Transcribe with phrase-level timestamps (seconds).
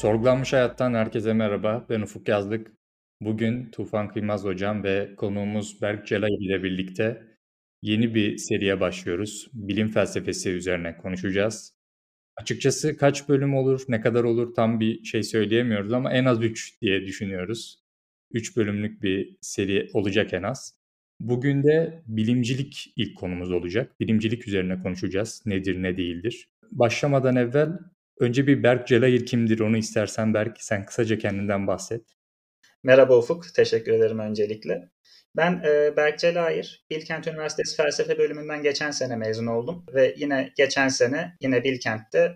[0.00, 1.86] Sorgulanmış Hayat'tan herkese merhaba.
[1.88, 2.72] Ben Ufuk Yazlık.
[3.20, 7.22] Bugün Tufan Kıymaz Hocam ve konuğumuz Berk Celay ile birlikte
[7.82, 9.48] yeni bir seriye başlıyoruz.
[9.52, 11.74] Bilim felsefesi üzerine konuşacağız.
[12.36, 16.80] Açıkçası kaç bölüm olur, ne kadar olur tam bir şey söyleyemiyoruz ama en az 3
[16.82, 17.84] diye düşünüyoruz.
[18.32, 20.78] 3 bölümlük bir seri olacak en az.
[21.20, 24.00] Bugün de bilimcilik ilk konumuz olacak.
[24.00, 25.42] Bilimcilik üzerine konuşacağız.
[25.46, 26.48] Nedir, ne değildir.
[26.72, 27.78] Başlamadan evvel
[28.20, 32.02] önce bir Berk Celayir kimdir onu istersen Berk sen kısaca kendinden bahset.
[32.82, 34.90] Merhaba Ufuk, teşekkür ederim öncelikle.
[35.36, 40.88] Ben e, Berk Celayir, Bilkent Üniversitesi Felsefe bölümünden geçen sene mezun oldum ve yine geçen
[40.88, 42.34] sene yine Bilkent'te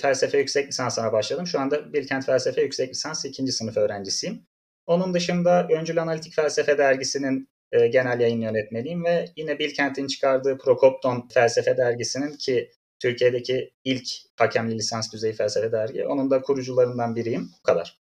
[0.00, 1.46] felsefe yüksek lisansına başladım.
[1.46, 3.46] Şu anda Bilkent Felsefe Yüksek Lisans 2.
[3.46, 4.46] sınıf öğrencisiyim.
[4.86, 11.28] Onun dışında Öncül Analitik Felsefe dergisinin e, genel yayın yönetmeniyim ve yine Bilkent'in çıkardığı Prokopton
[11.34, 16.06] Felsefe dergisinin ki Türkiye'deki ilk hakemli lisans düzeyi felsefe dergi.
[16.06, 17.50] Onun da kurucularından biriyim.
[17.58, 18.00] Bu kadar.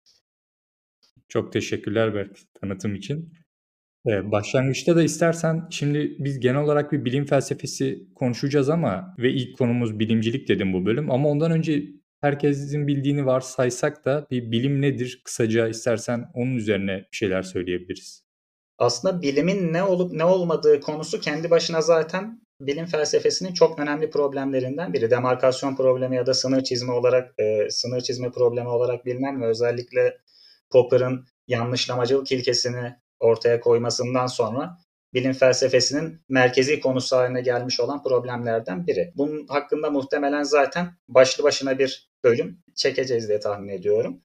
[1.28, 3.32] Çok teşekkürler Berk tanıtım için.
[4.06, 9.58] Ee, başlangıçta da istersen şimdi biz genel olarak bir bilim felsefesi konuşacağız ama ve ilk
[9.58, 11.84] konumuz bilimcilik dedim bu bölüm ama ondan önce
[12.20, 18.23] herkesin bildiğini varsaysak da bir bilim nedir kısaca istersen onun üzerine bir şeyler söyleyebiliriz.
[18.78, 24.92] Aslında bilimin ne olup ne olmadığı konusu kendi başına zaten bilim felsefesinin çok önemli problemlerinden
[24.92, 25.10] biri.
[25.10, 30.16] Demarkasyon problemi ya da sınır çizme olarak e, sınır çizme problemi olarak bilinen ve özellikle
[30.70, 34.78] Popper'ın yanlışlamacılık ilkesini ortaya koymasından sonra
[35.14, 39.12] bilim felsefesinin merkezi konusu haline gelmiş olan problemlerden biri.
[39.16, 44.22] Bunun hakkında muhtemelen zaten başlı başına bir bölüm çekeceğiz diye tahmin ediyorum.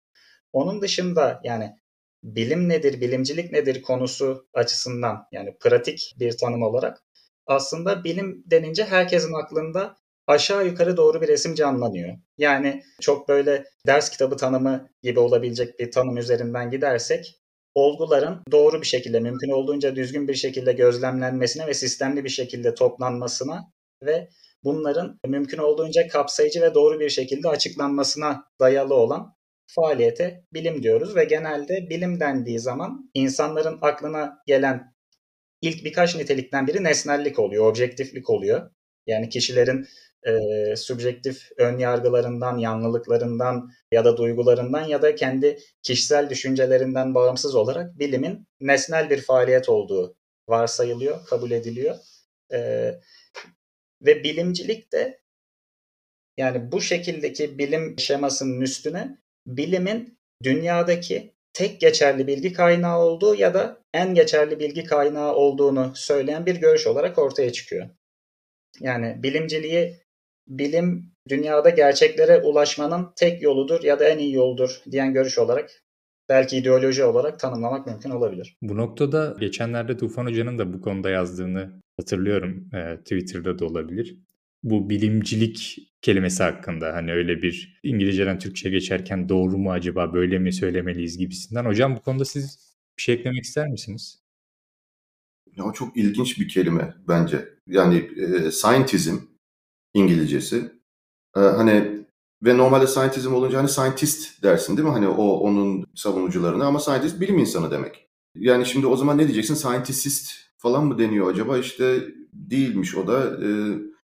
[0.53, 1.78] Onun dışında yani
[2.23, 7.03] bilim nedir, bilimcilik nedir konusu açısından yani pratik bir tanım olarak
[7.47, 9.95] aslında bilim denince herkesin aklında
[10.27, 12.17] aşağı yukarı doğru bir resim canlanıyor.
[12.37, 17.39] Yani çok böyle ders kitabı tanımı gibi olabilecek bir tanım üzerinden gidersek
[17.75, 23.71] olguların doğru bir şekilde, mümkün olduğunca düzgün bir şekilde gözlemlenmesine ve sistemli bir şekilde toplanmasına
[24.03, 24.29] ve
[24.63, 29.33] bunların mümkün olduğunca kapsayıcı ve doğru bir şekilde açıklanmasına dayalı olan
[29.75, 34.93] faaliyete bilim diyoruz ve genelde bilim dendiği zaman insanların aklına gelen
[35.61, 38.71] ilk birkaç nitelikten biri nesnellik oluyor, objektiflik oluyor.
[39.07, 39.87] Yani kişilerin
[40.23, 47.99] e, subjektif ön yargılarından, yanlılıklarından ya da duygularından ya da kendi kişisel düşüncelerinden bağımsız olarak
[47.99, 50.15] bilimin nesnel bir faaliyet olduğu
[50.47, 51.95] varsayılıyor, kabul ediliyor.
[52.53, 52.59] E,
[54.01, 55.21] ve bilimcilik de
[56.37, 59.17] yani bu şekildeki bilim şemasının üstüne
[59.57, 66.45] bilimin dünyadaki tek geçerli bilgi kaynağı olduğu ya da en geçerli bilgi kaynağı olduğunu söyleyen
[66.45, 67.89] bir görüş olarak ortaya çıkıyor.
[68.79, 69.97] Yani bilimciliği
[70.47, 75.69] bilim dünyada gerçeklere ulaşmanın tek yoludur ya da en iyi yoldur diyen görüş olarak
[76.29, 78.57] belki ideoloji olarak tanımlamak mümkün olabilir.
[78.61, 82.69] Bu noktada geçenlerde Tufan Hoca'nın da bu konuda yazdığını hatırlıyorum.
[82.73, 84.17] E, Twitter'da da olabilir.
[84.63, 90.53] Bu bilimcilik kelimesi hakkında hani öyle bir İngilizceden Türkçe geçerken doğru mu acaba böyle mi
[90.53, 91.65] söylemeliyiz gibisinden.
[91.65, 94.19] Hocam bu konuda siz bir şey eklemek ister misiniz?
[95.55, 97.49] Ya o çok ilginç bir kelime bence.
[97.67, 99.15] Yani e, scientism
[99.93, 100.71] İngilizcesi.
[101.35, 101.99] E, hani
[102.43, 104.93] ve normalde scientism olunca hani scientist dersin değil mi?
[104.93, 108.07] Hani o onun savunucularına ama scientist bilim insanı demek.
[108.35, 109.53] Yani şimdi o zaman ne diyeceksin?
[109.55, 111.57] Scientist falan mı deniyor acaba?
[111.57, 112.03] İşte
[112.33, 113.45] değilmiş o da.
[113.45, 113.49] E,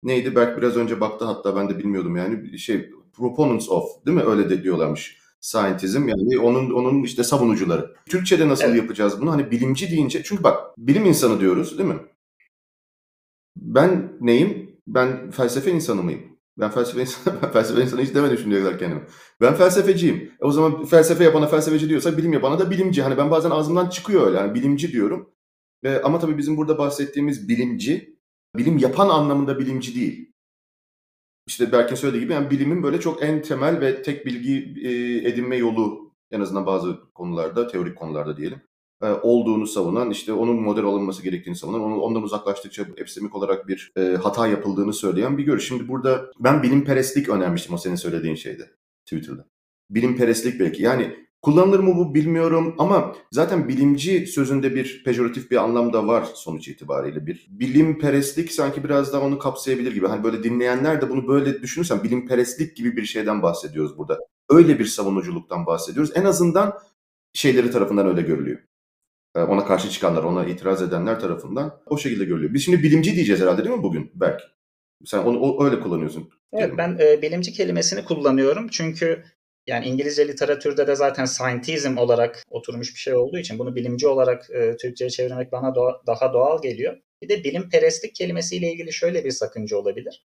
[0.03, 0.37] neydi?
[0.37, 2.59] Berk biraz önce baktı hatta ben de bilmiyordum yani.
[2.59, 4.23] Şey proponents of değil mi?
[4.23, 5.23] Öyle de diyorlarmış.
[5.41, 7.95] Scientism yani onun onun işte savunucuları.
[8.07, 8.77] Türkçe'de nasıl evet.
[8.77, 9.33] yapacağız bunu?
[9.33, 11.99] Hani bilimci deyince çünkü bak bilim insanı diyoruz değil mi?
[13.57, 14.77] Ben neyim?
[14.87, 16.23] Ben felsefe insanı mıyım?
[16.59, 19.03] Ben felsefe insanı, ben felsefe insanı hiç demedim şimdiye kadar kendime.
[19.41, 20.33] Ben felsefeciyim.
[20.41, 23.03] E o zaman felsefe yapana felsefeci diyorsa bilim yapana da bilimci.
[23.03, 24.39] Hani ben bazen ağzımdan çıkıyor öyle.
[24.39, 25.31] Yani bilimci diyorum.
[25.85, 28.17] E, ama tabii bizim burada bahsettiğimiz bilimci,
[28.57, 30.33] bilim yapan anlamında bilimci değil
[31.47, 34.91] işte Berk'in söylediği gibi yani bilimin böyle çok en temel ve tek bilgi e,
[35.29, 38.61] edinme yolu en azından bazı konularda, teorik konularda diyelim
[39.03, 44.01] e, olduğunu savunan, işte onun model alınması gerektiğini savunan, ondan uzaklaştıkça epistemik olarak bir e,
[44.01, 45.69] hata yapıldığını söyleyen bir görüş.
[45.69, 48.71] Şimdi burada ben bilimperestlik önermiştim o senin söylediğin şeyde
[49.05, 49.47] Twitter'da.
[49.91, 50.83] Bilimperestlik belki.
[50.83, 56.27] Yani Kullanılır mı bu bilmiyorum ama zaten bilimci sözünde bir pejoratif bir anlam da var
[56.35, 57.27] sonuç itibariyle.
[57.27, 60.07] Bir bilim perestlik sanki biraz daha onu kapsayabilir gibi.
[60.07, 64.19] Hani böyle dinleyenler de bunu böyle düşünürsen bilim perestlik gibi bir şeyden bahsediyoruz burada.
[64.51, 66.13] Öyle bir savunuculuktan bahsediyoruz.
[66.15, 66.79] En azından
[67.33, 68.59] şeyleri tarafından öyle görülüyor.
[69.37, 72.55] Ee, ona karşı çıkanlar, ona itiraz edenler tarafından o şekilde görülüyor.
[72.55, 74.41] Biz şimdi bilimci diyeceğiz herhalde değil mi bugün Berk?
[75.05, 76.31] Sen onu o, öyle kullanıyorsun.
[76.53, 79.25] Evet ben e, bilimci kelimesini kullanıyorum çünkü
[79.67, 84.51] yani İngilizce literatürde de zaten scientism olarak oturmuş bir şey olduğu için bunu bilimci olarak
[84.51, 86.97] e, Türkçe'ye çevirmek bana doğa, daha doğal geliyor.
[87.23, 90.27] Bir de bilim perestlik kelimesiyle ilgili şöyle bir sakınca olabilir.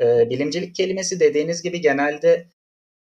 [0.00, 2.48] E, bilimcilik kelimesi dediğiniz gibi genelde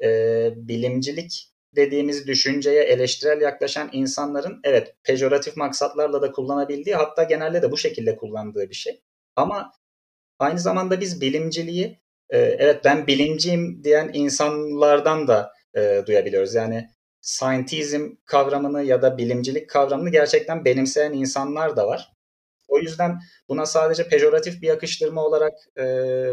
[0.05, 0.09] e,
[0.57, 7.77] bilimcilik dediğimiz düşünceye eleştirel yaklaşan insanların evet pejoratif maksatlarla da kullanabildiği hatta genelde de bu
[7.77, 9.01] şekilde kullandığı bir şey.
[9.37, 9.73] Ama
[10.39, 12.01] aynı zamanda biz bilimciliği
[12.31, 16.55] e, evet ben bilimciyim diyen insanlardan da e, duyabiliyoruz.
[16.55, 16.89] Yani
[17.21, 22.15] scientism kavramını ya da bilimcilik kavramını gerçekten benimseyen insanlar da var.
[22.69, 23.19] O yüzden
[23.49, 25.85] buna sadece pejoratif bir yakıştırma olarak e,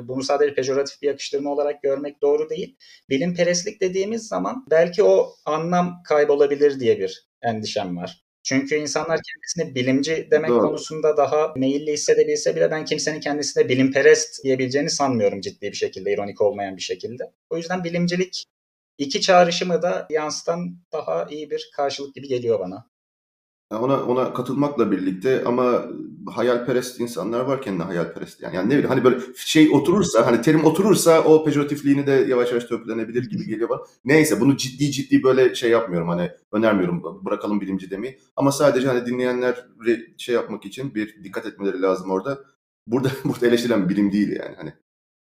[0.08, 2.78] bunu sadece pejoratif bir yakıştırma olarak görmek doğru değil.
[3.10, 8.24] Bilim perestlik dediğimiz zaman belki o anlam kaybolabilir diye bir endişem var.
[8.44, 10.60] Çünkü insanlar kendisini bilimci demek Doğru.
[10.62, 16.42] konusunda daha meyilli hissedebilse bile ben kimsenin kendisine bilimperest diyebileceğini sanmıyorum ciddi bir şekilde, ironik
[16.42, 17.24] olmayan bir şekilde.
[17.50, 18.46] O yüzden bilimcilik
[19.02, 22.92] iki çağrışımı da yansıtan daha iyi bir karşılık gibi geliyor bana.
[23.72, 25.86] Ona ona katılmakla birlikte ama
[26.32, 28.56] hayalperest insanlar varken de hayalperest yani.
[28.56, 32.66] Yani ne bileyim hani böyle şey oturursa hani terim oturursa o pejoratifliğini de yavaş yavaş
[32.66, 33.80] törpülenebilir gibi geliyor bana.
[34.06, 38.20] Neyse bunu ciddi ciddi böyle şey yapmıyorum hani önermiyorum bırakalım bilimci demeyi.
[38.36, 39.66] Ama sadece hani dinleyenler
[40.18, 42.40] şey yapmak için bir dikkat etmeleri lazım orada.
[42.88, 44.74] Burada burada eleştirilen bilim değil yani hani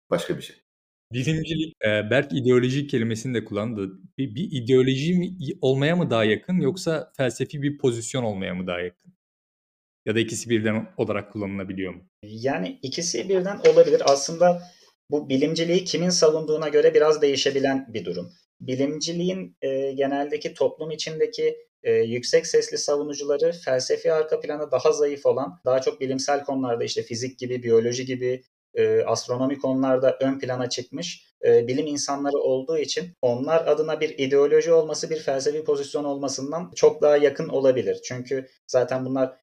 [0.09, 0.64] başka bir şey.
[1.15, 3.91] Bilimcilik, eee, Berk ideoloji kelimesini de kullandı.
[4.17, 8.79] Bir bir ideoloji mi olmaya mı daha yakın yoksa felsefi bir pozisyon olmaya mı daha
[8.79, 9.13] yakın?
[10.05, 12.01] Ya da ikisi birden olarak kullanılabiliyor mu?
[12.23, 14.01] Yani ikisi birden olabilir.
[14.05, 14.61] Aslında
[15.11, 18.31] bu bilimciliği kimin savunduğuna göre biraz değişebilen bir durum.
[18.61, 25.59] Bilimciliğin, eee, geneldeki toplum içindeki, eee, yüksek sesli savunucuları felsefi arka planı daha zayıf olan,
[25.65, 28.43] daha çok bilimsel konularda işte fizik gibi, biyoloji gibi,
[28.75, 34.73] e, astronomi konularda ön plana çıkmış e, bilim insanları olduğu için onlar adına bir ideoloji
[34.73, 38.01] olması bir felsefi pozisyon olmasından çok daha yakın olabilir.
[38.03, 39.35] Çünkü zaten bunlar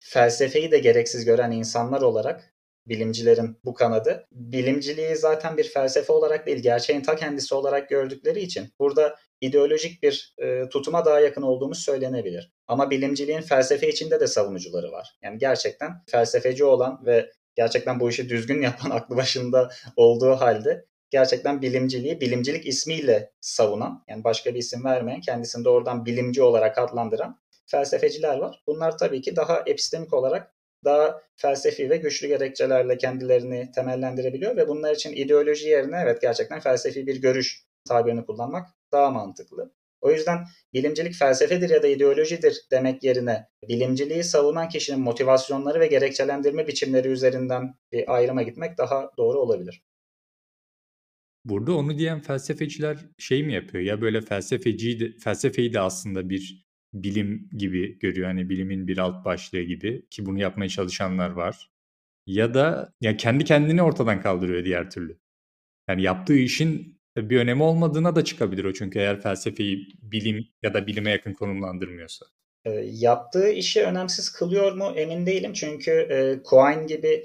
[0.00, 2.54] felsefeyi de gereksiz gören insanlar olarak
[2.86, 8.72] bilimcilerin bu kanadı bilimciliği zaten bir felsefe olarak değil gerçeğin ta kendisi olarak gördükleri için
[8.78, 12.52] burada ideolojik bir e, tutuma daha yakın olduğumuz söylenebilir.
[12.66, 15.18] Ama bilimciliğin felsefe içinde de savunucuları var.
[15.22, 21.62] Yani gerçekten felsefeci olan ve gerçekten bu işi düzgün yapan aklı başında olduğu halde gerçekten
[21.62, 28.38] bilimciliği bilimcilik ismiyle savunan yani başka bir isim vermeyen kendisini doğrudan bilimci olarak adlandıran felsefeciler
[28.38, 28.62] var.
[28.66, 30.54] Bunlar tabii ki daha epistemik olarak
[30.84, 37.06] daha felsefi ve güçlü gerekçelerle kendilerini temellendirebiliyor ve bunlar için ideoloji yerine evet gerçekten felsefi
[37.06, 39.72] bir görüş tabirini kullanmak daha mantıklı.
[40.02, 40.44] O yüzden
[40.74, 47.74] bilimcilik felsefedir ya da ideolojidir demek yerine bilimciliği savunan kişinin motivasyonları ve gerekçelendirme biçimleri üzerinden
[47.92, 49.82] bir ayrıma gitmek daha doğru olabilir.
[51.44, 53.84] Burada onu diyen felsefeciler şey mi yapıyor?
[53.84, 58.26] Ya böyle felsefeciyi de, felsefeyi de aslında bir bilim gibi görüyor.
[58.26, 61.70] Hani bilimin bir alt başlığı gibi ki bunu yapmaya çalışanlar var.
[62.26, 65.18] Ya da ya kendi kendini ortadan kaldırıyor diğer türlü.
[65.88, 70.86] Yani yaptığı işin bir önemi olmadığına da çıkabilir o çünkü eğer felsefeyi bilim ya da
[70.86, 72.26] bilime yakın konumlandırmıyorsa.
[72.64, 77.24] E, yaptığı işi önemsiz kılıyor mu emin değilim çünkü e, Quine gibi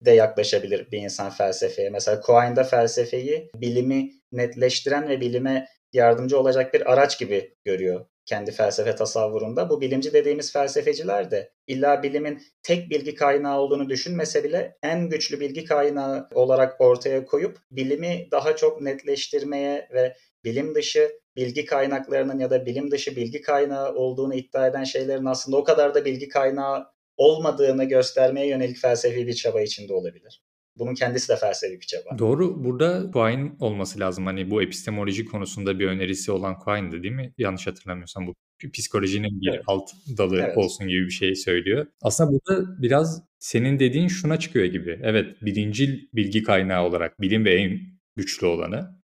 [0.00, 1.90] de yaklaşabilir bir insan felsefeye.
[1.90, 8.94] Mesela Quine'da felsefeyi bilimi netleştiren ve bilime yardımcı olacak bir araç gibi görüyor kendi felsefe
[8.94, 9.70] tasavvurunda.
[9.70, 15.40] Bu bilimci dediğimiz felsefeciler de illa bilimin tek bilgi kaynağı olduğunu düşünmese bile en güçlü
[15.40, 22.50] bilgi kaynağı olarak ortaya koyup bilimi daha çok netleştirmeye ve bilim dışı bilgi kaynaklarının ya
[22.50, 26.86] da bilim dışı bilgi kaynağı olduğunu iddia eden şeylerin aslında o kadar da bilgi kaynağı
[27.16, 30.42] olmadığını göstermeye yönelik felsefi bir çaba içinde olabilir.
[30.78, 32.18] Bunun kendisi de felsefi bir çaba.
[32.18, 32.64] Doğru.
[32.64, 34.26] Burada Quine olması lazım.
[34.26, 37.34] Hani bu epistemoloji konusunda bir önerisi olan Quine'dı değil mi?
[37.38, 38.34] Yanlış hatırlamıyorsam bu
[38.72, 39.62] psikolojinin bir evet.
[39.66, 40.56] alt dalı evet.
[40.56, 41.86] olsun gibi bir şey söylüyor.
[42.02, 45.00] Aslında burada biraz senin dediğin şuna çıkıyor gibi.
[45.02, 47.80] Evet birincil bilgi kaynağı olarak bilim ve en
[48.16, 49.00] güçlü olanı.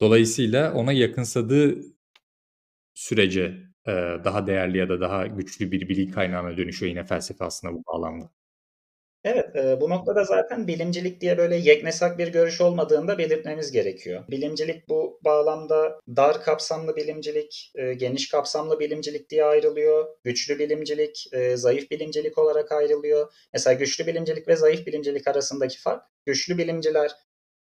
[0.00, 1.78] Dolayısıyla ona yakınsadığı
[2.94, 3.58] sürece
[4.24, 8.30] daha değerli ya da daha güçlü bir bilgi kaynağına dönüşüyor yine felsefe aslında bu bağlamda.
[9.24, 14.24] Evet, e, bu noktada zaten bilimcilik diye böyle yeknesak bir görüş olmadığını da belirtmemiz gerekiyor.
[14.30, 20.06] Bilimcilik bu bağlamda dar kapsamlı bilimcilik, e, geniş kapsamlı bilimcilik diye ayrılıyor.
[20.24, 23.32] Güçlü bilimcilik, e, zayıf bilimcilik olarak ayrılıyor.
[23.52, 27.10] Mesela güçlü bilimcilik ve zayıf bilimcilik arasındaki fark, güçlü bilimciler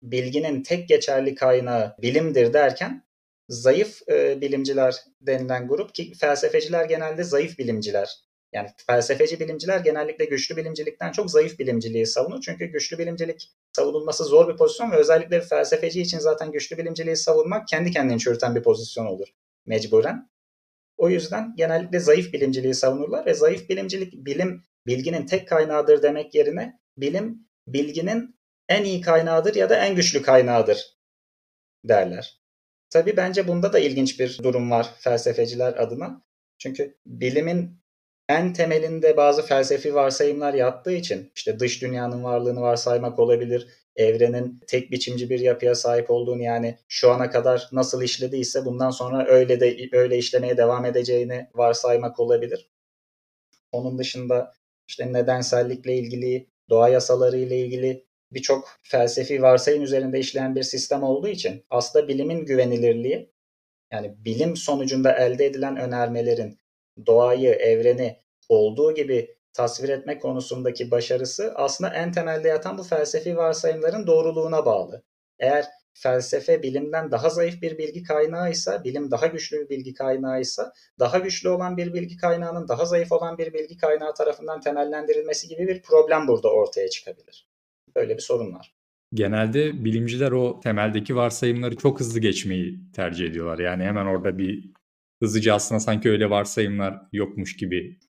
[0.02, 3.04] bilginin tek geçerli kaynağı bilimdir derken
[3.50, 4.08] zayıf
[4.42, 8.16] bilimciler denilen grup ki felsefeciler genelde zayıf bilimciler
[8.54, 12.42] yani felsefeci bilimciler genellikle güçlü bilimcilikten çok zayıf bilimciliği savunur.
[12.42, 17.16] Çünkü güçlü bilimcilik savunulması zor bir pozisyon ve özellikle bir felsefeci için zaten güçlü bilimciliği
[17.16, 19.28] savunmak kendi kendini çürüten bir pozisyon olur
[19.66, 20.30] mecburen.
[20.98, 26.80] O yüzden genellikle zayıf bilimciliği savunurlar ve zayıf bilimcilik bilim bilginin tek kaynağıdır demek yerine
[26.98, 28.40] bilim bilginin
[28.70, 30.98] en iyi kaynağıdır ya da en güçlü kaynağıdır
[31.86, 32.42] derler.
[32.90, 36.22] Tabii bence bunda da ilginç bir durum var felsefeciler adına.
[36.58, 37.81] Çünkü bilimin
[38.32, 44.92] en temelinde bazı felsefi varsayımlar yattığı için işte dış dünyanın varlığını varsaymak olabilir, evrenin tek
[44.92, 49.90] biçimci bir yapıya sahip olduğunu yani şu ana kadar nasıl işlediyse bundan sonra öyle de
[49.92, 52.70] öyle işlemeye devam edeceğini varsaymak olabilir.
[53.72, 54.54] Onun dışında
[54.88, 61.28] işte nedensellikle ilgili, doğa yasaları ile ilgili birçok felsefi varsayım üzerinde işleyen bir sistem olduğu
[61.28, 63.32] için aslında bilimin güvenilirliği
[63.92, 66.61] yani bilim sonucunda elde edilen önermelerin
[67.06, 68.18] doğayı, evreni
[68.50, 75.04] olduğu gibi tasvir etme konusundaki başarısı aslında en temelde yatan bu felsefi varsayımların doğruluğuna bağlı.
[75.40, 81.18] Eğer felsefe bilimden daha zayıf bir bilgi kaynağıysa, bilim daha güçlü bir bilgi kaynağıysa, daha
[81.18, 85.82] güçlü olan bir bilgi kaynağının daha zayıf olan bir bilgi kaynağı tarafından temellendirilmesi gibi bir
[85.82, 87.48] problem burada ortaya çıkabilir.
[87.96, 88.76] Böyle bir sorun var.
[89.14, 93.60] Genelde bilimciler o temeldeki varsayımları çok hızlı geçmeyi tercih ediyorlar.
[93.60, 94.72] Yani hemen orada bir
[95.22, 98.00] hızlıca aslında sanki öyle varsayımlar yokmuş gibi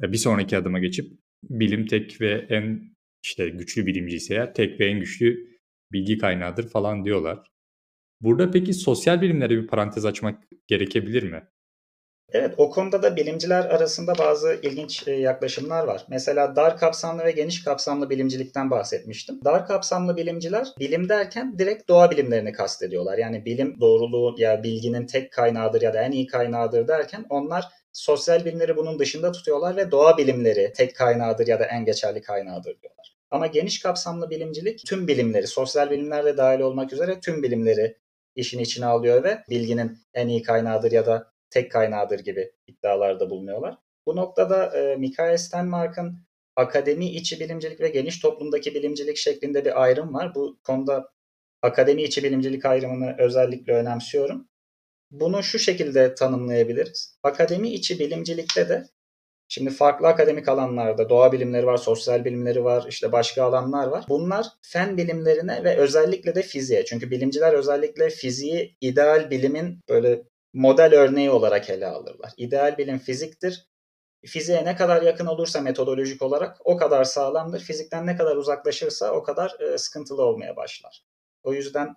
[0.00, 1.12] bir sonraki adıma geçip
[1.42, 5.50] bilim tek ve en işte güçlü bilimci ise eğer tek ve en güçlü
[5.92, 7.50] bilgi kaynağıdır falan diyorlar.
[8.20, 11.42] Burada peki sosyal bilimlere bir parantez açmak gerekebilir mi?
[12.32, 16.04] Evet, o konuda da bilimciler arasında bazı ilginç e, yaklaşımlar var.
[16.08, 19.40] Mesela dar kapsamlı ve geniş kapsamlı bilimcilikten bahsetmiştim.
[19.44, 23.18] Dar kapsamlı bilimciler bilim derken direkt doğa bilimlerini kastediyorlar.
[23.18, 28.44] Yani bilim doğruluğu ya bilginin tek kaynağıdır ya da en iyi kaynağıdır derken onlar sosyal
[28.44, 33.16] bilimleri bunun dışında tutuyorlar ve doğa bilimleri tek kaynağıdır ya da en geçerli kaynağıdır diyorlar.
[33.30, 37.96] Ama geniş kapsamlı bilimcilik tüm bilimleri, sosyal bilimler de dahil olmak üzere tüm bilimleri
[38.36, 43.78] işin içine alıyor ve bilginin en iyi kaynağıdır ya da tek kaynağıdır gibi iddialarda bulunuyorlar.
[44.06, 46.18] Bu noktada e, Mikael Stenmark'ın
[46.56, 50.34] akademi içi bilimcilik ve geniş toplumdaki bilimcilik şeklinde bir ayrım var.
[50.34, 51.12] Bu konuda
[51.62, 54.48] akademi içi bilimcilik ayrımını özellikle önemsiyorum.
[55.10, 57.18] Bunu şu şekilde tanımlayabiliriz.
[57.22, 58.84] Akademi içi bilimcilikte de
[59.52, 64.04] Şimdi farklı akademik alanlarda doğa bilimleri var, sosyal bilimleri var, işte başka alanlar var.
[64.08, 66.84] Bunlar fen bilimlerine ve özellikle de fiziğe.
[66.84, 72.32] Çünkü bilimciler özellikle fiziği ideal bilimin böyle model örneği olarak ele alırlar.
[72.36, 73.70] İdeal bilim fiziktir.
[74.26, 77.60] Fiziğe ne kadar yakın olursa metodolojik olarak o kadar sağlamdır.
[77.60, 81.04] Fizikten ne kadar uzaklaşırsa o kadar e, sıkıntılı olmaya başlar.
[81.42, 81.94] O yüzden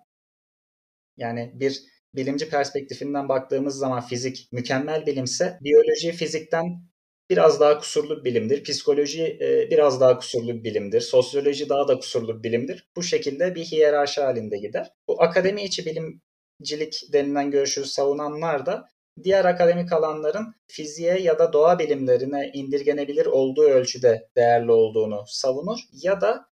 [1.16, 1.82] yani bir
[2.14, 6.82] bilimci perspektifinden baktığımız zaman fizik mükemmel bilimse biyoloji fizikten
[7.30, 8.64] biraz daha kusurlu bir bilimdir.
[8.64, 11.00] Psikoloji e, biraz daha kusurlu bir bilimdir.
[11.00, 12.90] Sosyoloji daha da kusurlu bir bilimdir.
[12.96, 14.92] Bu şekilde bir hiyerarşi halinde gider.
[15.08, 16.22] Bu akademi içi bilim
[16.62, 18.88] cilik denilen görüşü savunanlar da
[19.22, 26.20] diğer akademik alanların fiziğe ya da doğa bilimlerine indirgenebilir olduğu ölçüde değerli olduğunu savunur ya
[26.20, 26.46] da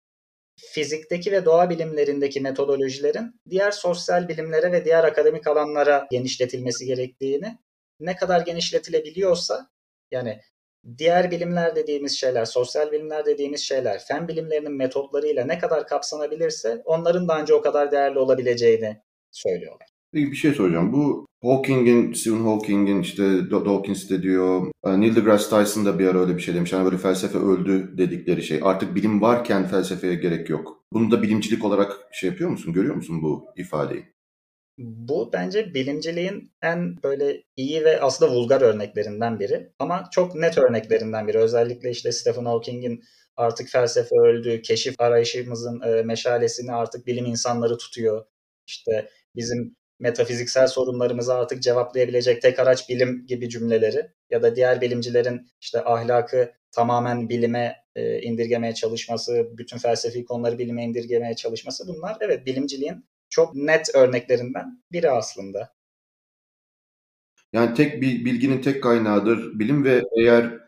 [0.56, 7.58] fizikteki ve doğa bilimlerindeki metodolojilerin diğer sosyal bilimlere ve diğer akademik alanlara genişletilmesi gerektiğini
[8.00, 9.70] ne kadar genişletilebiliyorsa
[10.10, 10.40] yani
[10.98, 17.28] diğer bilimler dediğimiz şeyler, sosyal bilimler dediğimiz şeyler, fen bilimlerinin metotlarıyla ne kadar kapsanabilirse onların
[17.28, 19.88] da önce o kadar değerli olabileceğini söylüyorlar.
[20.14, 20.92] Bir şey soracağım.
[20.92, 26.20] Bu Hawking'in, Stephen Hawking'in işte Dawkins de diyor, e, Neil deGrasse Tyson da bir ara
[26.20, 26.72] öyle bir şey demiş.
[26.72, 28.60] Hani böyle felsefe öldü dedikleri şey.
[28.62, 30.84] Artık bilim varken felsefeye gerek yok.
[30.92, 32.72] Bunu da bilimcilik olarak şey yapıyor musun?
[32.72, 34.04] Görüyor musun bu ifadeyi?
[34.78, 39.72] Bu bence bilimciliğin en böyle iyi ve aslında vulgar örneklerinden biri.
[39.78, 41.38] Ama çok net örneklerinden biri.
[41.38, 43.02] Özellikle işte Stephen Hawking'in
[43.36, 48.24] artık felsefe öldü, keşif arayışımızın e, meşalesini artık bilim insanları tutuyor.
[48.66, 55.46] İşte bizim metafiziksel sorunlarımızı artık cevaplayabilecek tek araç bilim gibi cümleleri ya da diğer bilimcilerin
[55.60, 62.46] işte ahlakı tamamen bilime e, indirgemeye çalışması, bütün felsefi konuları bilime indirgemeye çalışması bunlar evet
[62.46, 65.74] bilimciliğin çok net örneklerinden biri aslında.
[67.52, 70.58] Yani tek bir bilginin tek kaynağıdır bilim ve eğer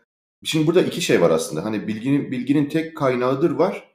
[0.43, 1.65] şimdi burada iki şey var aslında.
[1.65, 3.90] Hani bilginin bilginin tek kaynağıdır var.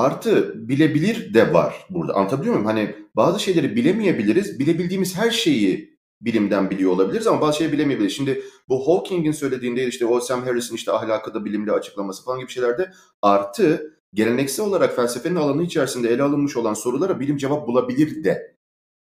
[0.00, 2.14] Artı bilebilir de var burada.
[2.14, 2.66] Anlatabiliyor muyum?
[2.66, 4.58] Hani bazı şeyleri bilemeyebiliriz.
[4.58, 8.16] Bilebildiğimiz her şeyi bilimden biliyor olabiliriz ama bazı şeyleri bilemeyebiliriz.
[8.16, 12.50] Şimdi bu Hawking'in söylediğinde işte o Sam Harris'in işte ahlakı da bilimle açıklaması falan gibi
[12.50, 12.90] şeylerde
[13.22, 18.56] artı geleneksel olarak felsefenin alanı içerisinde ele alınmış olan sorulara bilim cevap bulabilir de.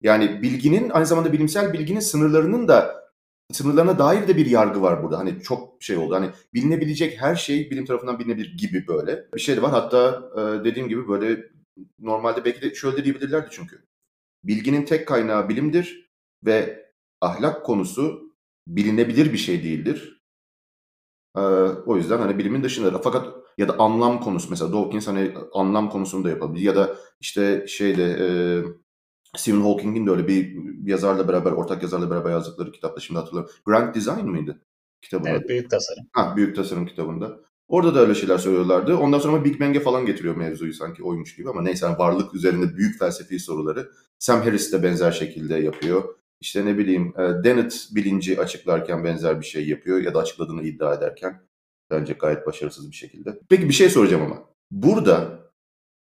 [0.02, 3.05] Yani bilginin aynı zamanda bilimsel bilginin sınırlarının da
[3.52, 5.20] sınırlarına dair de bir yargı var burada.
[5.20, 6.16] Hani çok şey oldu.
[6.16, 9.72] Hani bilinebilecek her şey bilim tarafından bilinebilir gibi böyle bir şey de var.
[9.72, 11.44] Hatta e, dediğim gibi böyle
[12.00, 13.86] normalde belki de şöyle diyebilirlerdi çünkü.
[14.44, 16.12] Bilginin tek kaynağı bilimdir
[16.46, 16.86] ve
[17.22, 18.34] ahlak konusu
[18.68, 20.22] bilinebilir bir şey değildir.
[21.38, 21.42] Ee,
[21.86, 26.24] o yüzden hani bilimin dışında fakat ya da anlam konusu mesela Dawkins hani anlam konusunu
[26.24, 28.28] da yapabilir ya da işte şeyde e,
[29.38, 33.52] Stephen Hawking'in de öyle bir yazarla beraber ortak yazarla beraber yazdıkları kitapta şimdi hatırlıyorum.
[33.66, 34.62] Grand Design mıydı?
[35.02, 36.04] Kitabın evet, Büyük Tasarım.
[36.14, 37.40] Ha, Büyük Tasarım kitabında.
[37.68, 38.98] Orada da öyle şeyler söylüyorlardı.
[38.98, 42.78] Ondan sonra Big Bang'e falan getiriyor mevzuyu sanki oymuş gibi ama neyse yani varlık üzerinde
[42.78, 43.92] büyük felsefi soruları.
[44.20, 46.04] Sam Harris de benzer şekilde yapıyor.
[46.42, 50.94] İşte ne bileyim e, Dennett bilinci açıklarken benzer bir şey yapıyor ya da açıkladığını iddia
[50.94, 51.42] ederken
[51.92, 53.40] bence gayet başarısız bir şekilde.
[53.50, 54.44] Peki bir şey soracağım ama.
[54.72, 55.40] Burada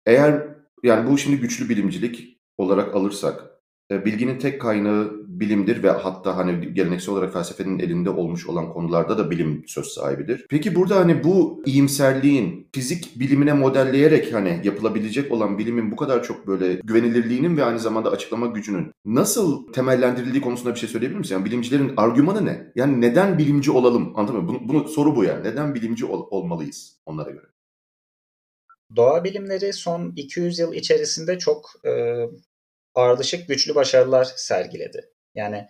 [0.06, 0.48] eğer
[0.84, 3.56] yani bu şimdi güçlü bilimcilik olarak alırsak
[3.92, 9.18] e, bilginin tek kaynağı bilimdir ve hatta hani geleneksel olarak felsefenin elinde olmuş olan konularda
[9.18, 10.46] da bilim söz sahibidir.
[10.50, 16.48] Peki burada hani bu iyimserliğin fizik bilimine modelleyerek hani yapılabilecek olan bilimin bu kadar çok
[16.48, 21.36] böyle güvenilirliğinin ve aynı zamanda açıklama gücünün nasıl temellendirildiği konusunda bir şey söyleyebilir misin?
[21.36, 22.72] Yani bilimcilerin argümanı ne?
[22.76, 24.14] Yani neden bilimci olalım?
[24.16, 24.48] Anladın mı?
[24.48, 25.44] Bunu, bunu soru bu yani.
[25.44, 27.55] Neden bilimci ol, olmalıyız onlara göre?
[28.96, 32.24] Doğa bilimleri son 200 yıl içerisinde çok e,
[32.96, 35.10] ardışık güçlü başarılar sergiledi.
[35.36, 35.68] Yani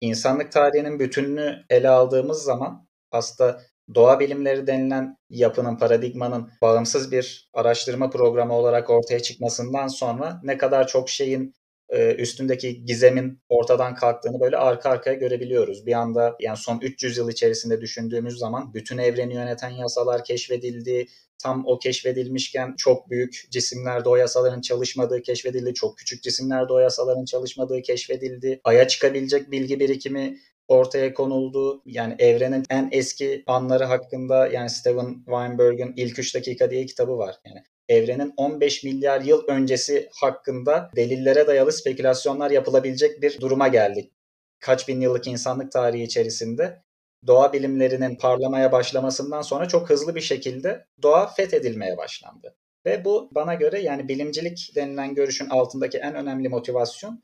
[0.00, 3.62] insanlık tarihinin bütününü ele aldığımız zaman aslında
[3.94, 10.86] doğa bilimleri denilen yapının, paradigmanın bağımsız bir araştırma programı olarak ortaya çıkmasından sonra ne kadar
[10.86, 11.54] çok şeyin
[11.90, 15.86] e, üstündeki gizemin ortadan kalktığını böyle arka arkaya görebiliyoruz.
[15.86, 21.06] Bir anda yani son 300 yıl içerisinde düşündüğümüz zaman bütün evreni yöneten yasalar keşfedildi.
[21.42, 25.74] Tam o keşfedilmişken çok büyük cisimlerde o yasaların çalışmadığı keşfedildi.
[25.74, 28.60] Çok küçük cisimlerde o yasaların çalışmadığı keşfedildi.
[28.64, 31.82] Ay'a çıkabilecek bilgi birikimi ortaya konuldu.
[31.86, 37.36] Yani evrenin en eski anları hakkında yani Steven Weinberg'in İlk 3 Dakika diye kitabı var.
[37.46, 44.12] Yani evrenin 15 milyar yıl öncesi hakkında delillere dayalı spekülasyonlar yapılabilecek bir duruma geldik.
[44.60, 46.82] Kaç bin yıllık insanlık tarihi içerisinde
[47.26, 52.56] doğa bilimlerinin parlamaya başlamasından sonra çok hızlı bir şekilde doğa fethedilmeye başlandı.
[52.86, 57.22] Ve bu bana göre yani bilimcilik denilen görüşün altındaki en önemli motivasyon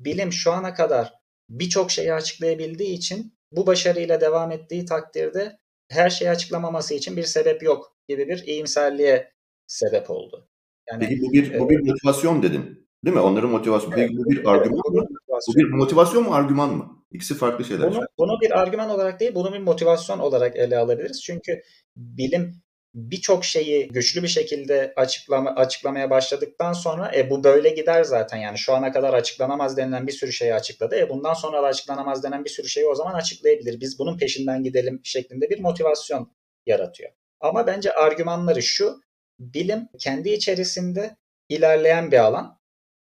[0.00, 1.14] bilim şu ana kadar
[1.50, 5.58] birçok şeyi açıklayabildiği için bu başarıyla devam ettiği takdirde
[5.90, 9.32] her şeyi açıklamaması için bir sebep yok gibi bir iyimserliğe
[9.68, 10.48] sebep oldu.
[10.90, 12.88] Yani, Peki bu bir bu bir motivasyon dedin.
[13.04, 13.22] Değil mi?
[13.22, 13.94] Onların motivasyonu.
[13.98, 15.06] Evet, Peki bu bir argüman mı?
[15.48, 17.04] Bu bir motivasyon mu argüman mı?
[17.12, 17.90] İkisi farklı şeyler.
[17.90, 21.22] Bunu, bunu bir argüman olarak değil, bunu bir motivasyon olarak ele alabiliriz.
[21.22, 21.62] Çünkü
[21.96, 22.62] bilim
[22.94, 28.58] birçok şeyi güçlü bir şekilde açıklama, açıklamaya başladıktan sonra e bu böyle gider zaten yani
[28.58, 30.96] şu ana kadar açıklanamaz denilen bir sürü şeyi açıkladı.
[30.96, 33.80] E bundan sonra da açıklanamaz denen bir sürü şeyi o zaman açıklayabilir.
[33.80, 36.32] Biz bunun peşinden gidelim şeklinde bir motivasyon
[36.66, 37.10] yaratıyor.
[37.40, 39.00] Ama bence argümanları şu
[39.38, 41.16] bilim kendi içerisinde
[41.48, 42.58] ilerleyen bir alan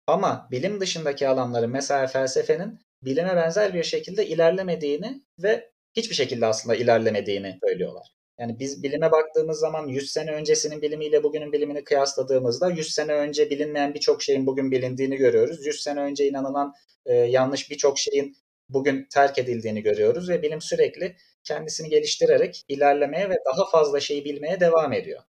[0.06, 6.76] ama bilim dışındaki alanların mesela felsefenin bilime benzer bir şekilde ilerlemediğini ve hiçbir şekilde aslında
[6.76, 8.18] ilerlemediğini söylüyorlar.
[8.40, 13.50] Yani biz bilime baktığımız zaman 100 sene öncesinin bilimiyle bugünün bilimini kıyasladığımızda 100 sene önce
[13.50, 15.66] bilinmeyen birçok şeyin bugün bilindiğini görüyoruz.
[15.66, 16.74] 100 sene önce inanılan
[17.06, 18.36] e, yanlış birçok şeyin
[18.68, 24.60] bugün terk edildiğini görüyoruz ve bilim sürekli kendisini geliştirerek ilerlemeye ve daha fazla şeyi bilmeye
[24.60, 25.22] devam ediyor.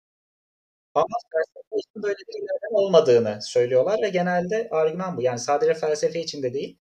[0.97, 5.23] Ama felsefe için böyle bir ilerleme olmadığını söylüyorlar ve genelde argüman bu.
[5.23, 6.79] Yani sadece felsefe için de değil,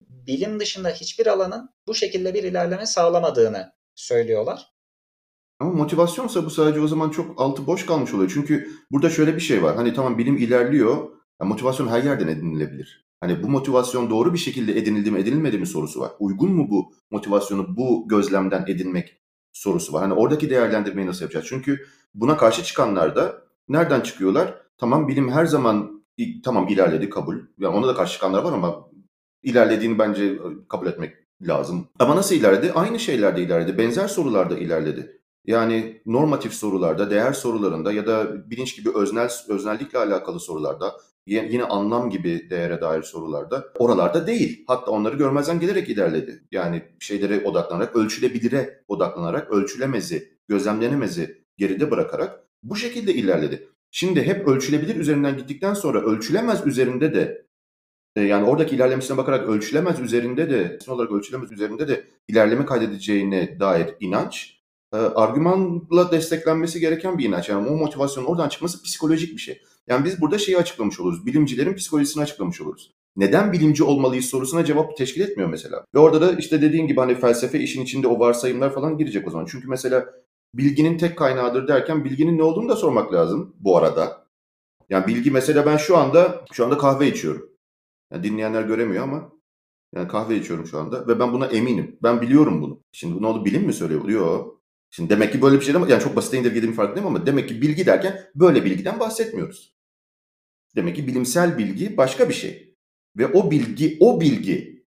[0.00, 4.72] bilim dışında hiçbir alanın bu şekilde bir ilerleme sağlamadığını söylüyorlar.
[5.60, 8.30] Ama motivasyonsa bu sadece o zaman çok altı boş kalmış oluyor.
[8.34, 9.76] Çünkü burada şöyle bir şey var.
[9.76, 10.96] Hani tamam bilim ilerliyor.
[11.40, 13.06] Yani motivasyon her yerden edinilebilir.
[13.20, 16.12] Hani bu motivasyon doğru bir şekilde edinildi mi edinilmedi mi sorusu var.
[16.18, 19.21] Uygun mu bu motivasyonu bu gözlemden edinmek
[19.52, 20.02] sorusu var.
[20.02, 21.46] Hani oradaki değerlendirmeyi nasıl yapacağız?
[21.48, 24.54] Çünkü buna karşı çıkanlar da nereden çıkıyorlar?
[24.78, 26.04] Tamam bilim her zaman
[26.44, 27.36] tamam ilerledi kabul.
[27.58, 28.88] Yani ona da karşı çıkanlar var ama
[29.42, 30.38] ilerlediğini bence e,
[30.68, 31.88] kabul etmek lazım.
[31.98, 32.72] Ama nasıl ilerledi?
[32.72, 33.78] Aynı şeylerde ilerledi.
[33.78, 35.21] Benzer sorularda ilerledi.
[35.46, 42.10] Yani normatif sorularda, değer sorularında ya da bilinç gibi öznel öznellikle alakalı sorularda, yine anlam
[42.10, 44.64] gibi değere dair sorularda oralarda değil.
[44.66, 46.44] Hatta onları görmezden gelerek ilerledi.
[46.52, 53.68] Yani şeylere odaklanarak, ölçülebilire odaklanarak, ölçülemezi, gözlemlenemezi geride bırakarak bu şekilde ilerledi.
[53.90, 57.46] Şimdi hep ölçülebilir üzerinden gittikten sonra ölçülemez üzerinde de
[58.16, 63.94] e, yani oradaki ilerlemesine bakarak ölçülemez üzerinde de olarak ölçülemez üzerinde de ilerleme kaydedeceğine dair
[64.00, 64.61] inanç
[64.92, 67.48] e, argümanla desteklenmesi gereken bir inanç.
[67.48, 69.62] Yani o motivasyonun oradan çıkması psikolojik bir şey.
[69.86, 71.26] Yani biz burada şeyi açıklamış oluruz.
[71.26, 72.92] Bilimcilerin psikolojisini açıklamış oluruz.
[73.16, 75.84] Neden bilimci olmalıyız sorusuna cevap teşkil etmiyor mesela.
[75.94, 79.30] Ve orada da işte dediğin gibi hani felsefe işin içinde o varsayımlar falan girecek o
[79.30, 79.46] zaman.
[79.46, 80.10] Çünkü mesela
[80.54, 84.26] bilginin tek kaynağıdır derken bilginin ne olduğunu da sormak lazım bu arada.
[84.90, 87.50] Yani bilgi mesela ben şu anda şu anda kahve içiyorum.
[88.12, 89.32] Yani dinleyenler göremiyor ama
[89.94, 91.98] yani kahve içiyorum şu anda ve ben buna eminim.
[92.02, 92.80] Ben biliyorum bunu.
[92.92, 94.08] Şimdi oldu bilim mi söylüyor?
[94.08, 94.61] Yok.
[94.94, 97.62] Şimdi demek ki böyle bir şey ama yani çok basit indirgediğim farkındayım ama demek ki
[97.62, 99.76] bilgi derken böyle bilgiden bahsetmiyoruz.
[100.76, 102.76] Demek ki bilimsel bilgi başka bir şey.
[103.16, 104.86] Ve o bilgi, o bilgi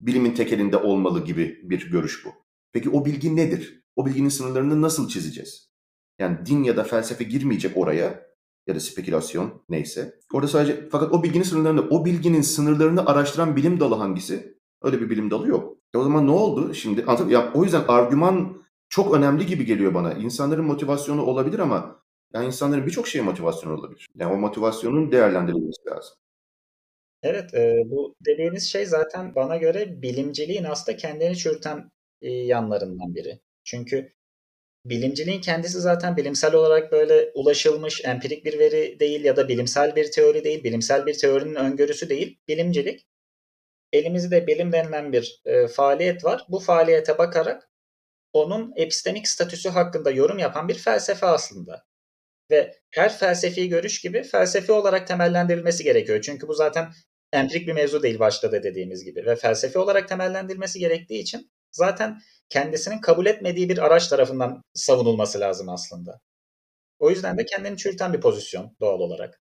[0.00, 2.30] bilimin tekelinde olmalı gibi bir görüş bu.
[2.72, 3.84] Peki o bilgi nedir?
[3.96, 5.70] O bilginin sınırlarını nasıl çizeceğiz?
[6.18, 8.26] Yani din ya da felsefe girmeyecek oraya
[8.66, 10.20] ya da spekülasyon neyse.
[10.32, 14.58] Orada sadece fakat o bilginin sınırlarını, o bilginin sınırlarını araştıran bilim dalı hangisi?
[14.82, 15.76] Öyle bir bilim dalı yok.
[15.94, 16.74] E o zaman ne oldu?
[16.74, 17.30] Şimdi anladım.
[17.30, 20.12] Ya o yüzden argüman çok önemli gibi geliyor bana.
[20.12, 22.02] İnsanların motivasyonu olabilir ama
[22.34, 24.08] yani insanların birçok şeye motivasyonu olabilir.
[24.14, 26.16] Yani o motivasyonun değerlendirilmesi lazım.
[27.22, 31.90] Evet, e, bu dediğiniz şey zaten bana göre bilimciliğin aslında kendini çürüten
[32.22, 33.40] e, yanlarından biri.
[33.64, 34.12] Çünkü
[34.84, 40.10] bilimciliğin kendisi zaten bilimsel olarak böyle ulaşılmış empirik bir veri değil ya da bilimsel bir
[40.10, 42.38] teori değil, bilimsel bir teorinin öngörüsü değil.
[42.48, 43.06] Bilimcilik
[43.92, 46.46] elimizde bilim denilen bir e, faaliyet var.
[46.48, 47.68] Bu faaliyete bakarak
[48.42, 51.84] onun epistemik statüsü hakkında yorum yapan bir felsefe aslında.
[52.50, 56.20] Ve her felsefi görüş gibi felsefi olarak temellendirilmesi gerekiyor.
[56.22, 56.92] Çünkü bu zaten
[57.32, 59.26] empirik bir mevzu değil başta da dediğimiz gibi.
[59.26, 62.18] Ve felsefi olarak temellendirilmesi gerektiği için zaten
[62.48, 66.20] kendisinin kabul etmediği bir araç tarafından savunulması lazım aslında.
[66.98, 69.40] O yüzden de kendini çürüten bir pozisyon doğal olarak.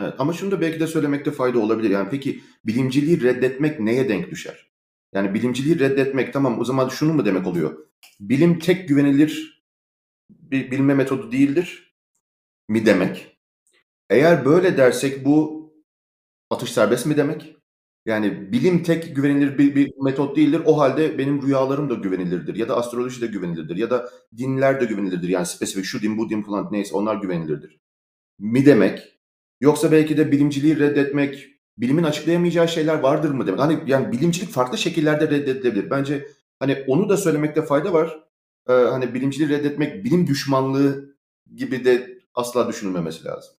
[0.00, 1.90] Evet, ama şunu da belki de söylemekte fayda olabilir.
[1.90, 4.69] Yani peki bilimciliği reddetmek neye denk düşer?
[5.14, 7.86] Yani bilimciliği reddetmek tamam o zaman şunu mu demek oluyor?
[8.20, 9.64] Bilim tek güvenilir
[10.30, 11.96] bir bilme metodu değildir
[12.68, 13.38] mi demek?
[14.10, 15.60] Eğer böyle dersek bu
[16.50, 17.56] atış serbest mi demek?
[18.06, 20.62] Yani bilim tek güvenilir bir, bir metot değildir.
[20.66, 22.54] O halde benim rüyalarım da güvenilirdir.
[22.54, 23.76] Ya da astroloji de güvenilirdir.
[23.76, 25.28] Ya da dinler de güvenilirdir.
[25.28, 27.80] Yani spesifik şu din bu din falan neyse onlar güvenilirdir.
[28.38, 29.20] Mi demek?
[29.60, 31.49] Yoksa belki de bilimciliği reddetmek,
[31.80, 33.60] bilimin açıklayamayacağı şeyler vardır mı demek?
[33.60, 35.90] Hani yani bilimcilik farklı şekillerde reddedilebilir.
[35.90, 36.26] Bence
[36.58, 38.20] hani onu da söylemekte fayda var.
[38.68, 41.16] Ee, hani bilimciliği reddetmek bilim düşmanlığı
[41.56, 43.54] gibi de asla düşünülmemesi lazım.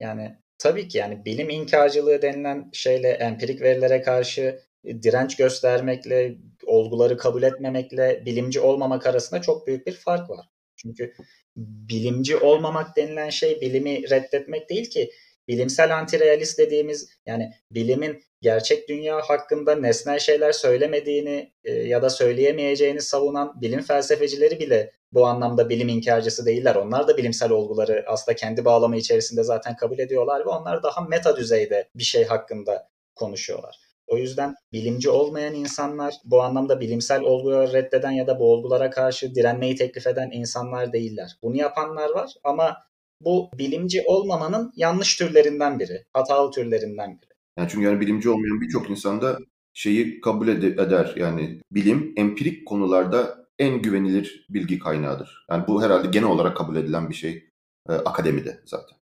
[0.00, 6.36] Yani tabii ki yani bilim inkarcılığı denilen şeyle empirik verilere karşı direnç göstermekle,
[6.66, 10.46] olguları kabul etmemekle bilimci olmamak arasında çok büyük bir fark var.
[10.76, 11.14] Çünkü
[11.56, 15.10] bilimci olmamak denilen şey bilimi reddetmek değil ki
[15.48, 23.00] bilimsel antirealist dediğimiz yani bilimin gerçek dünya hakkında nesnel şeyler söylemediğini e, ya da söyleyemeyeceğini
[23.00, 26.74] savunan bilim felsefecileri bile bu anlamda bilim inkarcısı değiller.
[26.74, 31.36] Onlar da bilimsel olguları aslında kendi bağlamı içerisinde zaten kabul ediyorlar ve onlar daha meta
[31.36, 33.76] düzeyde bir şey hakkında konuşuyorlar.
[34.06, 39.34] O yüzden bilimci olmayan insanlar bu anlamda bilimsel olguları reddeden ya da bu olgulara karşı
[39.34, 41.36] direnmeyi teklif eden insanlar değiller.
[41.42, 42.76] Bunu yapanlar var ama
[43.24, 47.30] bu bilimci olmamanın yanlış türlerinden biri, hatalı türlerinden biri.
[47.58, 49.38] Yani çünkü yani bilimci olmayan birçok insan da
[49.74, 51.14] şeyi kabul eder.
[51.16, 55.46] Yani bilim empirik konularda en güvenilir bilgi kaynağıdır.
[55.50, 57.48] Yani bu herhalde genel olarak kabul edilen bir şey
[57.88, 58.98] e, akademide zaten.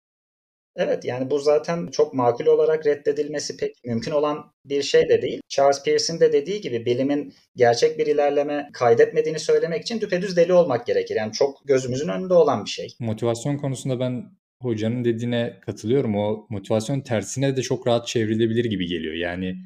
[0.75, 5.41] Evet yani bu zaten çok makul olarak reddedilmesi pek mümkün olan bir şey de değil.
[5.47, 10.85] Charles Peirce'in de dediği gibi bilimin gerçek bir ilerleme kaydetmediğini söylemek için düpedüz deli olmak
[10.85, 11.15] gerekir.
[11.15, 12.87] Yani çok gözümüzün önünde olan bir şey.
[12.99, 14.25] Motivasyon konusunda ben
[14.61, 16.15] hocanın dediğine katılıyorum.
[16.15, 19.13] O motivasyon tersine de çok rahat çevrilebilir gibi geliyor.
[19.13, 19.57] Yani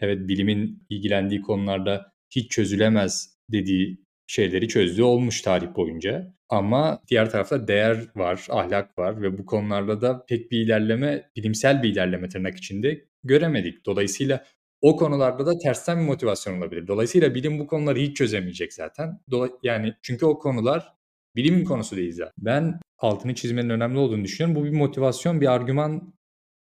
[0.00, 6.34] evet bilimin ilgilendiği konularda hiç çözülemez dediği şeyleri çözdüğü olmuş tarih boyunca.
[6.50, 11.82] Ama diğer tarafta değer var, ahlak var ve bu konularda da pek bir ilerleme, bilimsel
[11.82, 13.86] bir ilerleme tırnak içinde göremedik.
[13.86, 14.44] Dolayısıyla
[14.80, 16.86] o konularda da tersten bir motivasyon olabilir.
[16.86, 19.20] Dolayısıyla bilim bu konuları hiç çözemeyecek zaten.
[19.62, 20.92] Yani çünkü o konular
[21.36, 22.32] bilim konusu değil zaten.
[22.38, 24.62] Ben altını çizmenin önemli olduğunu düşünüyorum.
[24.62, 26.14] Bu bir motivasyon, bir argüman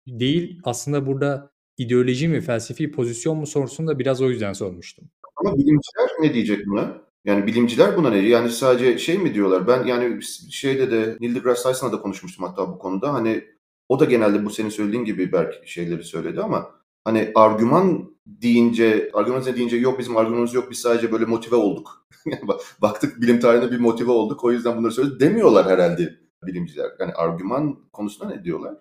[0.07, 0.61] değil.
[0.63, 5.09] Aslında burada ideoloji mi, felsefi pozisyon mu sorusunu da biraz o yüzden sormuştum.
[5.35, 7.08] Ama bilimciler ne diyecek buna?
[7.29, 8.17] Yani bilimciler buna ne?
[8.17, 9.67] Yani sadece şey mi diyorlar?
[9.67, 13.13] Ben yani şeyde de Neil deGrasse Tyson'la da konuşmuştum hatta bu konuda.
[13.13, 13.43] Hani
[13.89, 16.71] o da genelde bu senin söylediğin gibi belki şeyleri söyledi ama
[17.03, 22.07] hani argüman deyince, argüman deyince yok bizim argümanımız yok biz sadece böyle motive olduk.
[22.81, 26.91] Baktık bilim tarihinde bir motive olduk o yüzden bunları söyledi demiyorlar herhalde bilimciler.
[26.99, 28.77] Yani argüman konusunda ne diyorlar?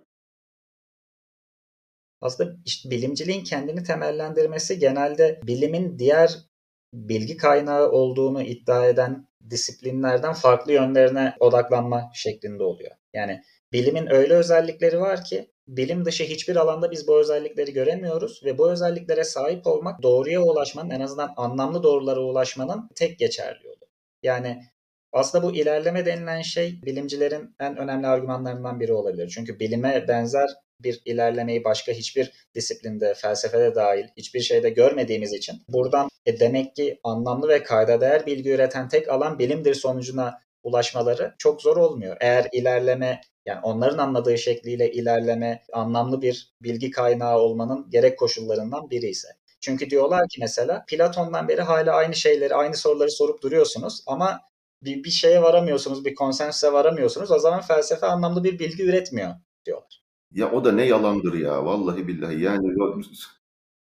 [2.21, 6.48] Aslında işte bilimciliğin kendini temellendirmesi genelde bilimin diğer
[6.93, 12.91] bilgi kaynağı olduğunu iddia eden disiplinlerden farklı yönlerine odaklanma şeklinde oluyor.
[13.15, 18.59] Yani bilimin öyle özellikleri var ki bilim dışı hiçbir alanda biz bu özellikleri göremiyoruz ve
[18.59, 23.89] bu özelliklere sahip olmak doğruya ulaşmanın en azından anlamlı doğrulara ulaşmanın tek geçerli yolu.
[24.23, 24.63] Yani
[25.13, 29.29] Aslında bu ilerleme denilen şey bilimcilerin en önemli argümanlarından biri olabilir.
[29.35, 36.09] Çünkü bilime benzer bir ilerlemeyi başka hiçbir disiplinde, felsefede dahil hiçbir şeyde görmediğimiz için buradan
[36.27, 41.63] e, demek ki anlamlı ve kayda değer bilgi üreten tek alan bilimdir sonucuna ulaşmaları çok
[41.63, 42.17] zor olmuyor.
[42.21, 49.07] Eğer ilerleme yani onların anladığı şekliyle ilerleme anlamlı bir bilgi kaynağı olmanın gerek koşullarından biri
[49.07, 49.29] ise.
[49.61, 54.41] Çünkü diyorlar ki mesela Platon'dan beri hala aynı şeyleri, aynı soruları sorup duruyorsunuz ama
[54.85, 57.31] bir, bir şeye varamıyorsunuz, bir konsensüse varamıyorsunuz.
[57.31, 59.35] O zaman felsefe anlamlı bir bilgi üretmiyor
[59.67, 60.03] diyorlar.
[60.33, 62.75] Ya o da ne yalandır ya vallahi billahi yani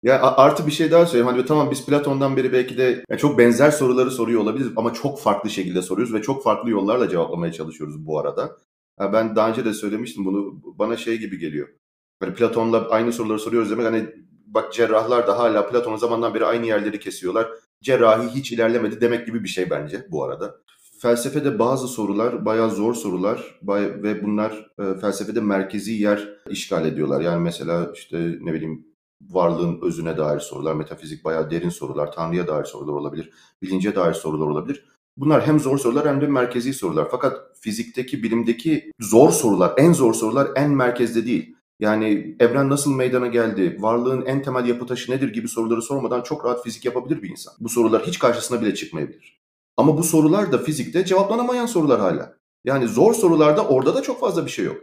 [0.04, 1.28] ya artı bir şey daha söyleyeyim.
[1.28, 5.20] Hani tamam biz Platon'dan beri belki de yani çok benzer soruları soruyor olabiliriz ama çok
[5.20, 8.58] farklı şekilde soruyoruz ve çok farklı yollarla cevaplamaya çalışıyoruz bu arada.
[9.00, 10.62] Ya ben daha önce de söylemiştim bunu.
[10.64, 11.68] Bana şey gibi geliyor.
[12.20, 14.10] Hani Platon'la aynı soruları soruyoruz demek hani
[14.46, 17.50] bak cerrahlar da hala Platon'un zamandan beri aynı yerleri kesiyorlar.
[17.82, 20.56] Cerrahi hiç ilerlemedi demek gibi bir şey bence bu arada.
[21.02, 27.22] Felsefede bazı sorular bayağı zor sorular ve bunlar e, felsefede merkezi yer işgal ediyorlar.
[27.22, 28.86] Yani mesela işte ne bileyim
[29.22, 34.48] varlığın özüne dair sorular, metafizik bayağı derin sorular, Tanrı'ya dair sorular olabilir, bilince dair sorular
[34.48, 34.86] olabilir.
[35.18, 37.08] Bunlar hem zor sorular hem de merkezi sorular.
[37.12, 41.56] Fakat fizikteki, bilimdeki zor sorular, en zor sorular en merkezde değil.
[41.80, 46.46] Yani evren nasıl meydana geldi, varlığın en temel yapı taşı nedir gibi soruları sormadan çok
[46.46, 47.54] rahat fizik yapabilir bir insan.
[47.60, 49.41] Bu sorular hiç karşısına bile çıkmayabilir.
[49.82, 52.34] Ama bu sorular da fizikte cevaplanamayan sorular hala.
[52.66, 54.78] Yani zor sorularda orada da çok fazla bir şey yok.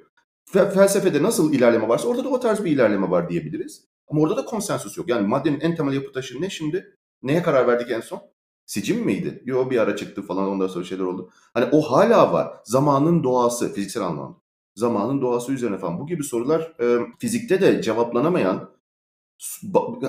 [0.52, 3.84] Felsefede nasıl ilerleme varsa orada da o tarz bir ilerleme var diyebiliriz.
[4.08, 5.08] Ama orada da konsensus yok.
[5.08, 6.96] Yani maddenin en temel yapı taşı ne şimdi?
[7.22, 8.20] Neye karar verdik en son?
[8.66, 9.42] Sicim miydi?
[9.44, 11.30] Yo bir ara çıktı falan ondan sonra şeyler oldu.
[11.54, 12.48] Hani o hala var.
[12.64, 14.38] Zamanın doğası fiziksel anlamda.
[14.76, 16.00] Zamanın doğası üzerine falan.
[16.00, 18.70] Bu gibi sorular e, fizikte de cevaplanamayan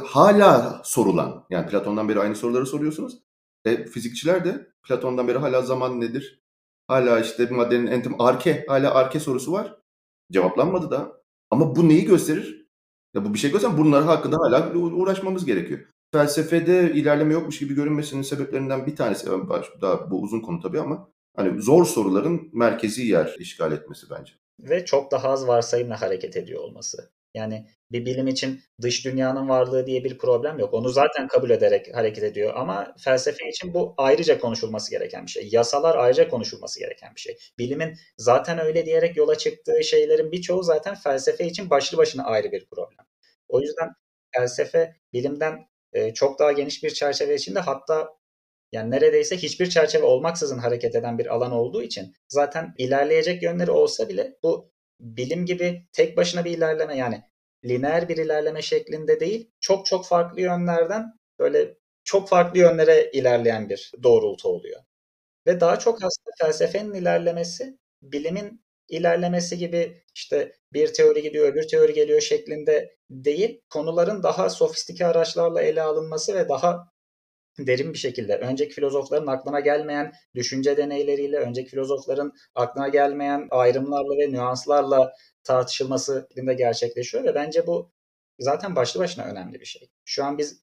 [0.06, 1.46] hala sorulan.
[1.50, 3.29] Yani Platon'dan beri aynı soruları soruyorsunuz.
[3.66, 6.44] E, fizikçiler de Platon'dan beri hala zaman nedir?
[6.88, 9.76] Hala işte maddenin en temel arke hala arke sorusu var.
[10.32, 11.22] Cevaplanmadı da.
[11.50, 12.68] Ama bu neyi gösterir?
[13.14, 15.80] Ya bu bir şey göstersen bunlar hakkında hala uğraşmamız gerekiyor.
[16.12, 19.28] Felsefede ilerleme yokmuş gibi görünmesinin sebeplerinden bir tanesi
[19.82, 24.34] daha bu uzun konu tabii ama hani zor soruların merkezi yer işgal etmesi bence.
[24.60, 27.12] Ve çok daha az varsayımla hareket ediyor olması.
[27.34, 30.74] Yani bir bilim için dış dünyanın varlığı diye bir problem yok.
[30.74, 32.54] Onu zaten kabul ederek hareket ediyor.
[32.56, 35.50] Ama felsefe için bu ayrıca konuşulması gereken bir şey.
[35.52, 37.38] Yasalar ayrıca konuşulması gereken bir şey.
[37.58, 42.66] Bilimin zaten öyle diyerek yola çıktığı şeylerin birçoğu zaten felsefe için başlı başına ayrı bir
[42.66, 43.06] problem.
[43.48, 43.90] O yüzden
[44.36, 48.10] felsefe bilimden e, çok daha geniş bir çerçeve içinde hatta
[48.72, 54.10] yani neredeyse hiçbir çerçeve olmaksızın hareket eden bir alan olduğu için zaten ilerleyecek yönleri olsa
[54.10, 57.24] bile bu bilim gibi tek başına bir ilerleme yani
[57.66, 63.92] lineer bir ilerleme şeklinde değil çok çok farklı yönlerden böyle çok farklı yönlere ilerleyen bir
[64.04, 64.82] doğrultu oluyor.
[65.48, 71.94] Ve daha çok aslında felsefenin ilerlemesi bilimin ilerlemesi gibi işte bir teori gidiyor öbür teori
[71.94, 76.92] geliyor şeklinde değil konuların daha sofistike araçlarla ele alınması ve daha
[77.68, 84.32] derin bir şekilde önceki filozofların aklına gelmeyen düşünce deneyleriyle, önceki filozofların aklına gelmeyen ayrımlarla ve
[84.32, 87.92] nüanslarla tartışılması şeklinde gerçekleşiyor ve bence bu
[88.40, 89.90] zaten başlı başına önemli bir şey.
[90.06, 90.62] Şu an biz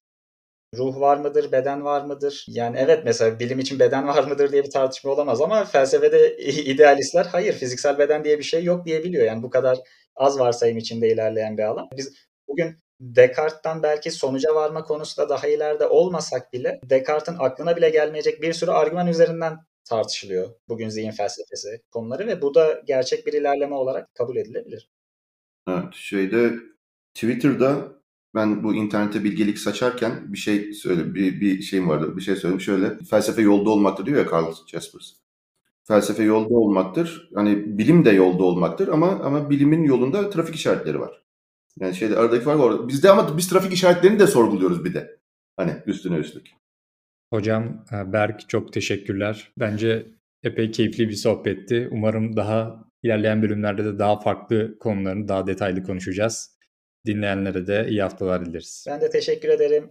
[0.75, 2.45] ruh var mıdır, beden var mıdır?
[2.47, 7.25] Yani evet mesela bilim için beden var mıdır diye bir tartışma olamaz ama felsefede idealistler
[7.25, 9.25] hayır fiziksel beden diye bir şey yok diyebiliyor.
[9.25, 9.77] Yani bu kadar
[10.15, 11.89] az varsayım içinde ilerleyen bir alan.
[11.97, 12.13] Biz
[12.47, 18.53] bugün Descartes'tan belki sonuca varma konusunda daha ileride olmasak bile Descartes'in aklına bile gelmeyecek bir
[18.53, 24.15] sürü argüman üzerinden tartışılıyor bugün zihin felsefesi konuları ve bu da gerçek bir ilerleme olarak
[24.15, 24.89] kabul edilebilir.
[25.67, 26.53] Evet, şeyde
[27.13, 27.97] Twitter'da
[28.35, 32.17] ben bu internete bilgelik saçarken bir şey söyle bir, bir şeyim vardı.
[32.17, 32.97] Bir şey söyledim şöyle.
[32.97, 35.11] Felsefe yolda olmaktır diyor ya Karl Jaspers.
[35.83, 37.29] Felsefe yolda olmaktır.
[37.35, 41.26] Hani bilim de yolda olmaktır ama ama bilimin yolunda trafik işaretleri var.
[41.79, 42.87] Yani şeyde aradaki fark orada.
[42.87, 45.17] Bizde ama biz trafik işaretlerini de sorguluyoruz bir de.
[45.57, 46.47] Hani üstüne üstlük.
[47.33, 49.51] Hocam e, Berk çok teşekkürler.
[49.59, 50.07] Bence
[50.43, 51.89] epey keyifli bir sohbetti.
[51.91, 56.57] Umarım daha ilerleyen bölümlerde de daha farklı konularını daha detaylı konuşacağız.
[57.05, 58.85] Dinleyenlere de iyi haftalar dileriz.
[58.89, 59.89] Ben de teşekkür ederim.